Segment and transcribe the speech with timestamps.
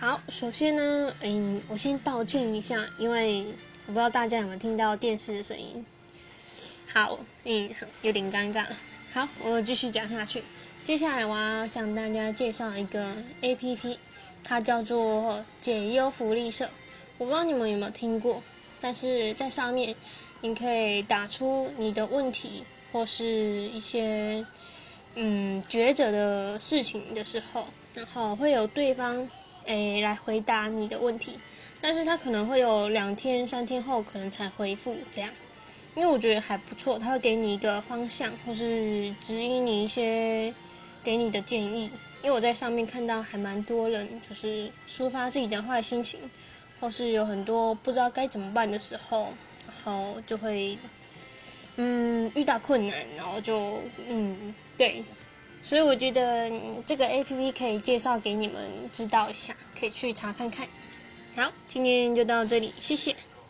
[0.00, 3.44] 好，首先呢，嗯，我先道歉一下，因为
[3.86, 5.84] 我不知道大家有没有听到电视的声音。
[6.92, 7.68] 好，嗯，
[8.02, 8.64] 有点尴尬。
[9.12, 10.44] 好，我继续讲下去。
[10.84, 13.98] 接下来我要向大家介绍一个 A P P，
[14.44, 16.70] 它叫做解忧福利社。
[17.18, 18.40] 我不知道你们有没有听过，
[18.80, 19.96] 但是在上面
[20.42, 22.62] 你可以打出你的问题
[22.92, 23.26] 或是
[23.70, 24.46] 一些
[25.16, 29.28] 嗯抉择的事情的时候，然后会有对方
[29.68, 31.38] 诶来回答你的问题，
[31.80, 35.30] 但是他可能会有两天三天后可能才回复这样。
[35.94, 40.54] 因为我觉得还不错，他会给你一个方向，或是指引你一些
[41.04, 41.90] 给你的建议。
[42.22, 46.18] 因为我在上面看到还蛮多人就是抒发自己的坏心情，
[46.80, 49.34] 或是有很多不知道该怎么办的时候，
[49.66, 50.78] 然后就会
[51.76, 55.04] 嗯遇到困难，然后就嗯对，
[55.62, 56.50] 所以我觉得
[56.86, 60.66] 这个 A P P 可以介绍给你们知道一下，可以去查看看。
[61.36, 63.14] 好，今天就到这里，谢谢。